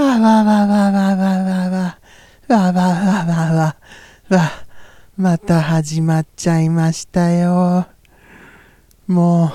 [0.00, 1.98] わわわわわわわわ
[2.48, 3.76] わわわわわ
[4.30, 4.50] わ
[5.18, 7.86] また始まっちゃいましたよ
[9.06, 9.50] もう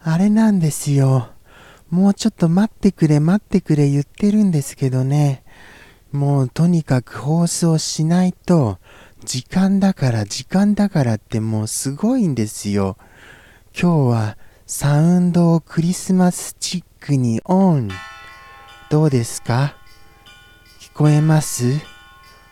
[0.00, 1.28] あれなんですよ
[1.90, 5.44] もうちょっと待ってくれ待ってくれ言ってるんですけどね
[6.10, 8.78] もうとにかく放送しないと
[9.24, 12.96] 時間だから時間だからってもうすごいんですよ
[13.80, 17.90] 今日はサウンドをクリスマスチックにオン。
[18.90, 19.74] どうですか？
[20.80, 21.78] 聞こえます？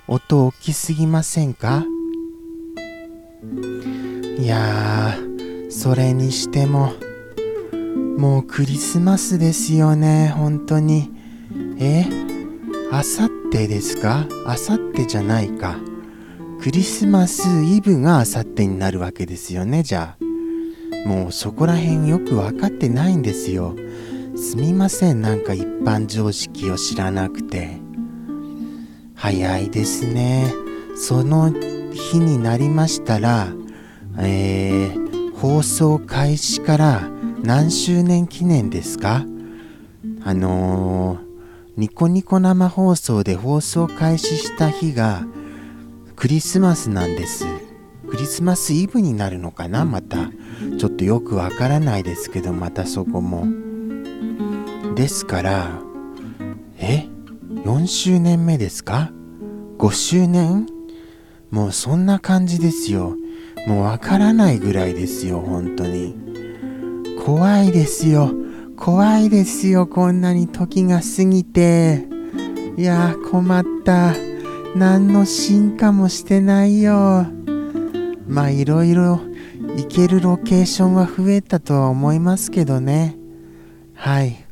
[0.06, 1.82] 音大きすぎませんか？
[4.38, 6.92] いやー、それにしても、
[8.18, 11.10] もうクリスマスですよね、本当に。
[11.78, 12.04] え？
[12.92, 14.26] あさってですか？
[14.44, 15.76] あさってじゃないか。
[16.60, 21.08] クリスマスイブがあさってになるわけですよね、じゃあ。
[21.08, 23.74] もうそこら辺よく分かってないんですよ。
[24.36, 27.80] すみません、なんか一般常識を知らなくて。
[29.14, 30.52] 早いですね。
[30.94, 31.50] その
[31.92, 33.48] 日になりましたら、
[34.18, 37.08] えー、放送開始から
[37.42, 39.24] 何周年記念ですか？
[40.22, 41.18] あのー、
[41.78, 45.24] ニコニコ生放送で放送開始した日が
[46.14, 47.46] クリスマスなんです。
[48.10, 49.86] クリスマスイブになるのかな？
[49.86, 50.30] また。
[50.78, 53.46] ちょっとよくわからないですけど、またそこも。
[54.96, 55.78] ですから、
[56.78, 57.04] え
[57.50, 59.12] ?4 周年目ですか
[59.76, 60.66] ?5 周年？
[61.50, 63.14] もうそんな感じですよ。
[63.66, 66.16] もうわからないぐらいですよ、本当に。
[67.22, 68.32] 怖いですよ。
[68.78, 72.08] 怖いですよ、こんなに時が過ぎて。
[72.78, 74.14] いや困った。
[74.74, 77.26] 何の進化もしてないよ。
[78.26, 79.20] まあいろいろ
[79.76, 83.18] 行けるロケーションは増えたとは思いますけどね。
[83.92, 84.45] はい。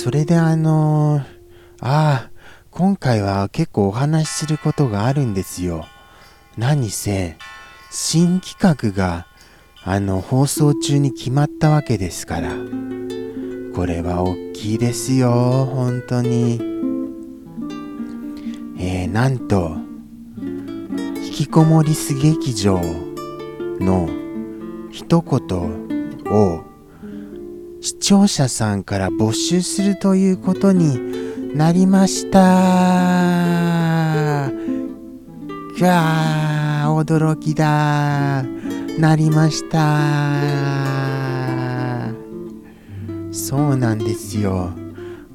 [0.00, 1.22] それであのー、
[1.80, 2.30] ああ、
[2.70, 5.86] 今回は結構お話しすることがあるんですよ。
[6.56, 7.36] 何せ、
[7.90, 9.26] 新企画が、
[9.82, 12.52] あの、放送中に決まったわけですから。
[13.74, 15.32] これは大きいですよ、
[15.66, 16.60] 本当に。
[18.78, 19.78] えー、なんと、
[20.36, 22.80] 引きこもりす劇場
[23.80, 24.08] の
[24.92, 26.67] 一言を
[27.88, 32.36] 視聴者さんから募集するということになりました。
[35.74, 38.42] きゃー、驚きだ
[38.98, 39.78] なりました。
[43.32, 44.72] そうなんですよ。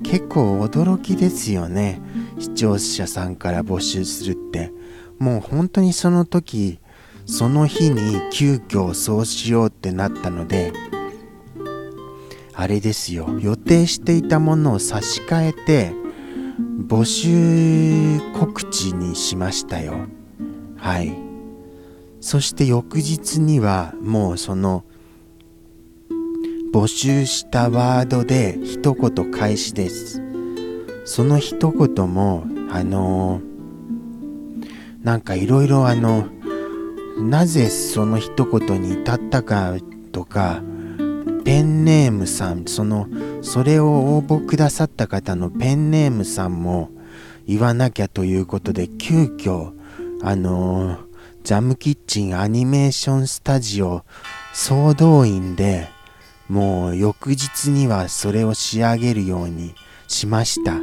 [0.03, 1.99] 結構驚きですよね。
[2.37, 4.71] 視聴者さんから募集するって
[5.17, 6.79] もう本当にその時
[7.25, 10.71] その日に急遽そうしようってなったので
[12.55, 13.37] あれですよ。
[13.39, 15.91] 予定していたものを差し替えて
[16.87, 19.93] 募集告知にしましたよ。
[20.77, 21.13] はい。
[22.21, 24.85] そして翌日にはもうその
[26.73, 30.21] 募集したワードで一言開始です。
[31.05, 36.27] その一言もあのー、なんかいろいろあの
[37.17, 39.75] なぜその一言に至ったか
[40.11, 40.63] とか
[41.45, 43.07] ペンネームさんその
[43.41, 46.89] それを応募くださった方のペンネームさんも
[47.45, 49.73] 言わなきゃということで急遽
[50.21, 51.05] あのー、
[51.43, 54.05] ジャムキッチンアニメーションスタジオ
[54.53, 55.89] 総動員で
[56.47, 59.73] もう翌日にはそれを仕上げるように
[60.07, 60.79] しました。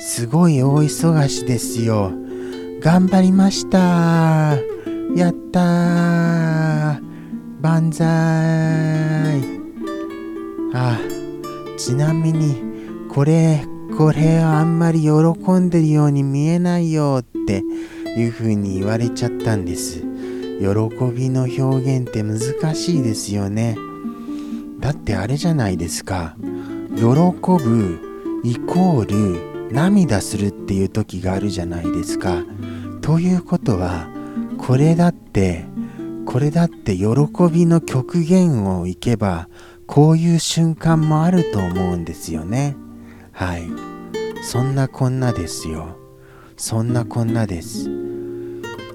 [0.00, 2.12] すごい大忙しですよ。
[2.80, 4.56] 頑張りました。
[5.14, 7.00] やったー。
[7.60, 9.59] 万歳。
[10.72, 10.98] あ、
[11.76, 12.56] ちなみに、
[13.08, 13.64] これ、
[13.96, 15.10] これあんまり喜
[15.52, 17.62] んでるように見えないよって
[18.16, 20.00] いう風に言われちゃったんです。
[20.60, 20.66] 喜
[21.12, 23.76] びの表現って難しいですよね。
[24.78, 26.36] だってあれじゃないですか。
[26.96, 32.44] 喜ぶイコール涙するっていう時があるじゃないですか。
[33.00, 34.08] ということは
[34.58, 35.64] これだって
[36.26, 37.06] これだって喜
[37.52, 39.48] びの極限をいけば
[39.90, 42.76] こういう瞬間もあると思うんですよね。
[43.32, 43.64] はい。
[44.40, 45.96] そんなこんなですよ。
[46.56, 47.86] そんなこんなです。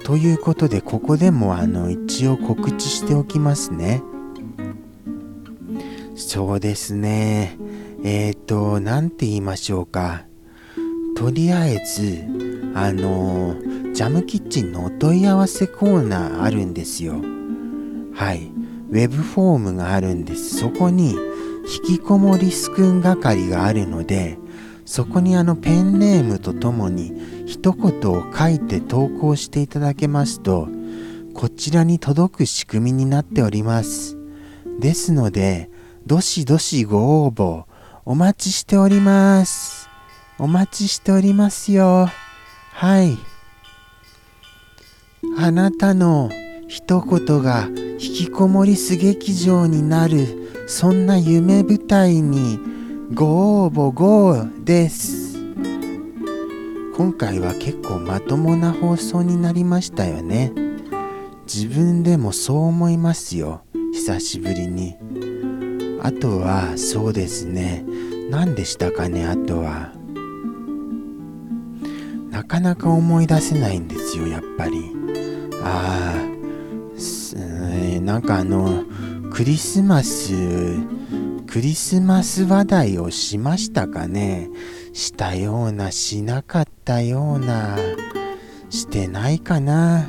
[0.06, 4.04] ということでここでもあの一応告知しておきますね。
[6.16, 7.58] そうですね。
[8.06, 10.24] えっ、ー、と、何て言いましょうか。
[11.18, 12.24] とりあえず、
[12.74, 13.58] あの、
[13.94, 17.22] ジャムキッチンのお問い合わせコーナーあるんですよ。
[18.14, 18.55] はい。
[18.96, 20.56] ウェブフォームがあるんです。
[20.58, 21.18] そこに、
[21.90, 24.38] 引きこもりスクン係があるので、
[24.86, 30.68] そこにあのペンネームとともに一言を書いて投稿していただけますと
[31.34, 34.16] こちらに届く仕組みになっております。
[34.80, 35.70] ですので
[36.06, 37.66] どしどしご応募
[38.06, 39.90] お待ちしております。
[40.38, 42.08] お待ちしておりますよ。
[42.74, 43.18] はい。
[45.38, 46.30] あなたの
[46.68, 52.60] 一言が引きこもりす劇場になるそんな夢舞台に
[53.14, 55.38] ご応募 GO です。
[56.98, 60.52] 今回は結構まともな放送になりましたよね。
[61.46, 63.62] 自分でもそう思いますよ。
[63.94, 64.96] 久しぶりに。
[66.02, 67.86] あとはそうですね。
[68.32, 69.94] 何でしたかねあとは。
[72.32, 74.92] なかなか思い出せないんですよやっぱり。
[75.64, 76.35] ああ
[78.06, 78.84] なんかあの
[79.34, 80.78] クリスマス
[81.48, 84.48] クリスマス話題をしましたかね？
[84.94, 87.78] したようなしなかったような。
[88.70, 90.08] してないかな？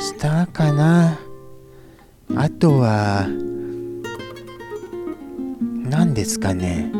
[0.00, 1.20] したかな？
[2.34, 3.28] あとは
[5.88, 6.90] 何ですかね？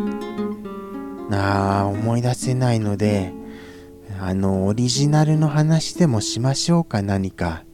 [1.32, 3.32] ああ思い出せないので
[4.20, 7.65] あのオリジナルの話でもしましょうか何か。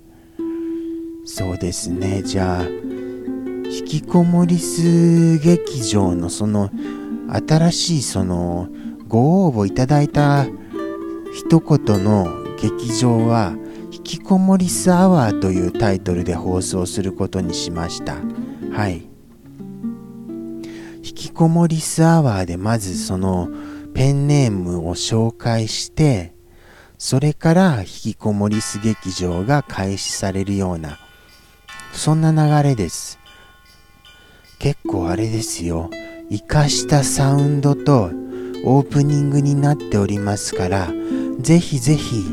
[1.25, 2.23] そうですね。
[2.23, 6.71] じゃあ引きこもりす劇場のその
[7.49, 8.69] 新しいその
[9.07, 10.47] ご応募いただいた
[11.33, 12.27] 一言の
[12.61, 13.55] 劇場は
[13.93, 18.17] 引きこもりすアワーというタイトルで放送することにしました。
[18.73, 19.09] はい。
[21.05, 23.49] 引きこもりすアワーでまずその
[23.95, 26.35] ペンネームを紹介して
[26.99, 30.99] それから引きこもりす劇場が開始されるような
[31.93, 33.19] そんな流れです。
[34.59, 35.91] 結構あれですよ。
[36.31, 38.11] 生かしたサウンドと
[38.65, 40.89] オープニングになっておりますから
[41.41, 42.25] ぜひぜひ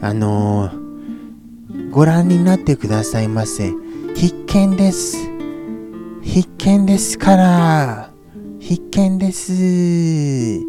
[0.00, 3.72] あのー、ご覧になってくださいませ。
[4.14, 5.16] 必見です。
[6.22, 8.10] 必見ですから。
[8.60, 10.60] 必見です。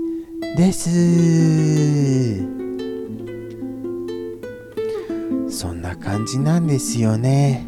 [0.55, 2.41] です。
[5.49, 7.66] そんな感じなんですよね。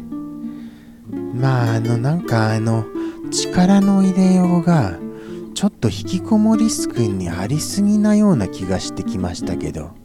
[1.34, 2.84] まああのなんかあの
[3.30, 4.98] 力の入れようが
[5.54, 10.00] ちょっと引きこもりすくんにありすぎなような気がしてきましたけど。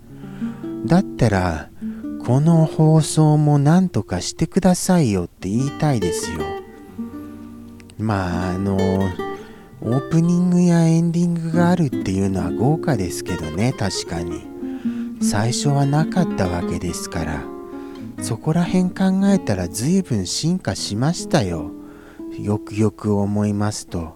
[0.85, 1.69] だったら
[2.23, 6.39] この放送も何とかしてくださいよって言いたいですよ。
[7.97, 8.77] まああの
[9.81, 14.41] オープニングやエンディングがあるっていうのは豪華ですけどね確かに。
[15.21, 17.54] 最初はなかったわけですから。
[18.21, 21.71] そこら辺考えたら随分進化しましたよ。
[22.39, 24.15] よくよく思いますと。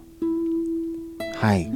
[1.36, 1.70] はい。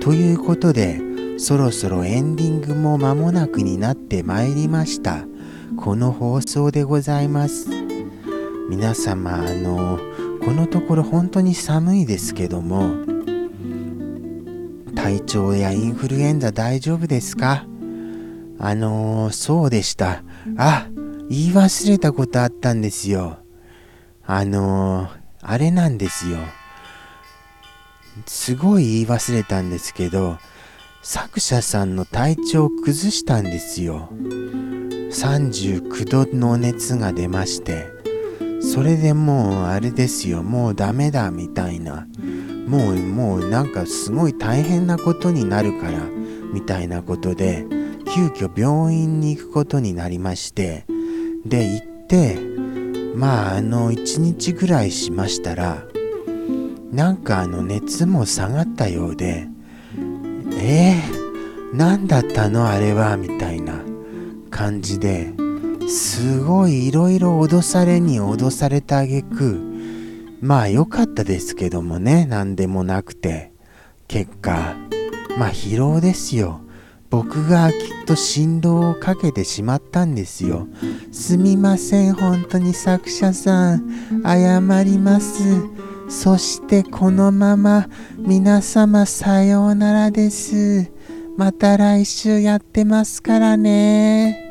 [0.00, 1.00] ということで
[1.38, 5.26] そろそろエンディングも間もなくになってまいりました。
[5.76, 7.70] この放送でございます。
[8.68, 9.98] 皆様あの
[10.44, 12.94] このところ本当に寒いですけども
[14.94, 17.66] 体調やインフルエンザ大丈夫ですか？
[18.62, 20.22] あの、そうでした。
[20.58, 20.86] あ
[21.30, 23.38] 言い忘れたことあったんですよ。
[24.26, 25.10] あのー、
[25.42, 26.38] あれなんですよ。
[28.26, 30.38] すごい言い忘れたんですけど
[31.02, 34.08] 作者さんの体調を崩したんですよ。
[34.12, 37.86] 39度の熱が出まして
[38.60, 40.42] それでもうあれですよ。
[40.42, 42.08] もうダメだみたいな。
[42.66, 46.00] もうもうなんかすごい大変なことになるから
[46.52, 47.66] みたいなことで
[48.12, 50.86] 急遽病院に行くことになりまして
[51.44, 52.38] で行って
[53.14, 55.84] まああの1日ぐらいしましたら
[56.92, 59.46] なんかあの熱も下がったようで
[60.62, 63.82] えー、何だったのあれはみたいな
[64.50, 65.32] 感じで
[65.88, 69.60] すごいいろいろ脅されに脅されたあげく
[70.40, 73.52] まあ良かったですけどもね何でもなくて
[74.08, 74.74] 結果
[75.38, 76.60] まあ疲労ですよ。
[77.10, 80.68] 僕がきっと振動をかけてしまったんですよ。
[81.10, 84.22] すみません、本当に作者さん。
[84.24, 85.42] 謝ります。
[86.08, 87.88] そしてこのまま
[88.18, 90.90] 皆様さようならです。
[91.36, 94.49] また来週やってますからね。